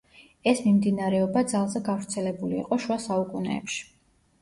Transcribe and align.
ეს 0.51 0.61
მიმდინარეობა 0.67 1.45
ძალზე 1.53 1.83
გავრცელებული 1.91 2.61
იყო 2.65 2.83
შუა 2.87 3.01
საუკუნეებში. 3.09 3.89